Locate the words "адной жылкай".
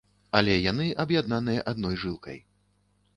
1.73-2.41